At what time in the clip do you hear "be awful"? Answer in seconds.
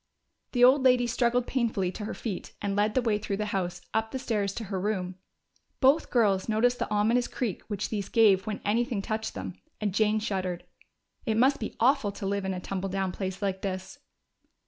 11.59-12.11